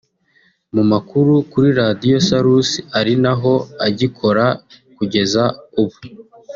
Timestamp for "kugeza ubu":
4.95-5.97